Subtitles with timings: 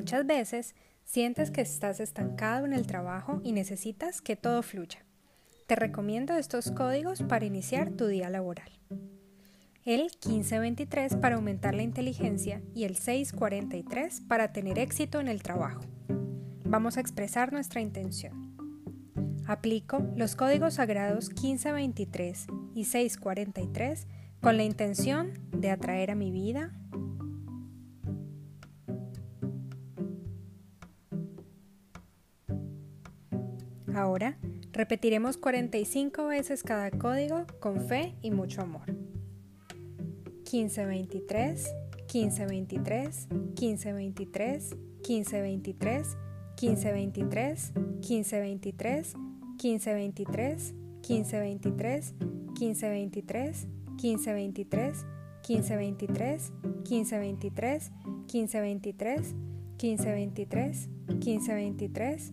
[0.00, 0.74] Muchas veces
[1.04, 5.04] sientes que estás estancado en el trabajo y necesitas que todo fluya.
[5.66, 8.70] Te recomiendo estos códigos para iniciar tu día laboral.
[9.84, 15.82] El 1523 para aumentar la inteligencia y el 643 para tener éxito en el trabajo.
[16.64, 18.56] Vamos a expresar nuestra intención.
[19.46, 24.06] Aplico los códigos sagrados 1523 y 643
[24.40, 26.72] con la intención de atraer a mi vida
[33.94, 34.38] Ahora
[34.72, 38.86] repetiremos 45 veces cada código con fe y mucho amor.
[40.52, 41.74] 1523,
[42.12, 44.76] 1523, 1523,
[45.08, 46.16] 1523,
[46.60, 49.14] 1523, 1523, 1523,
[49.58, 50.74] 1523,
[51.08, 52.16] 1523,
[53.96, 55.04] 1523,
[55.48, 56.52] 1523,
[56.88, 57.90] 1523, 1523,
[58.26, 59.34] 1523,
[59.78, 62.32] 1523, 1523,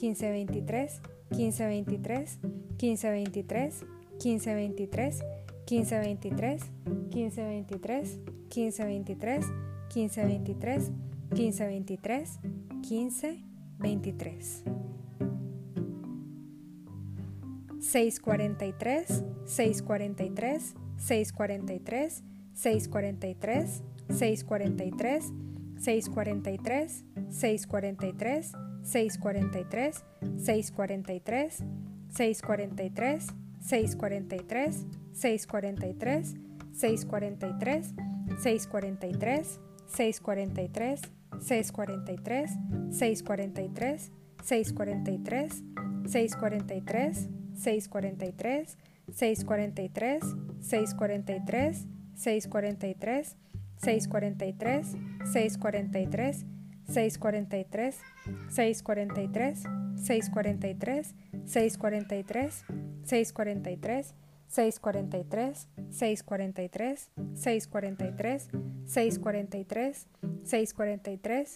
[0.00, 2.38] 1523, 1523,
[2.78, 3.72] 1523,
[4.18, 5.20] 1523,
[5.66, 6.60] 1523,
[7.10, 8.14] 1523,
[8.48, 9.44] 1523,
[11.34, 12.26] 1523,
[12.82, 14.64] 1523.
[17.80, 19.06] 643,
[19.46, 22.22] 643, 643,
[22.54, 23.82] 643,
[24.14, 25.32] 643,
[25.78, 28.52] 643, 643,
[28.82, 29.92] 643,
[30.38, 31.50] 643,
[32.10, 33.26] 643,
[33.60, 34.72] 643,
[35.12, 36.34] 643,
[36.72, 37.94] 643, 643,
[38.40, 39.58] 643,
[39.88, 41.00] 643,
[41.40, 42.48] 643,
[42.82, 44.10] 643,
[44.42, 45.30] 643,
[47.54, 48.60] 643,
[49.12, 50.20] 643,
[50.62, 51.80] 643,
[52.16, 53.36] 643,
[53.76, 54.84] 643,
[55.32, 56.44] 643,
[56.90, 57.94] 643,
[58.48, 59.54] 643,
[59.96, 61.14] 643,
[61.46, 62.64] 643,
[63.06, 64.14] 643,
[64.48, 68.48] 643, 643, 643, 643,
[68.86, 70.06] 643,
[70.44, 71.46] 643, 643,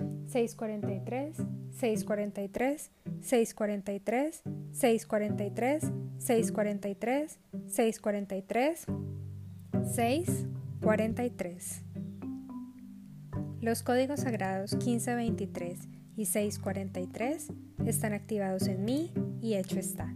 [0.00, 2.90] 643,
[3.22, 4.42] 643, 643,
[4.72, 5.80] 643, 643,
[6.18, 7.36] 643,
[7.68, 11.82] 643, 643.
[13.60, 17.48] Los códigos sagrados 1523 y 643
[17.86, 20.14] están activados en mí y hecho está.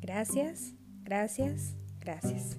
[0.00, 2.58] Gracias, gracias, gracias.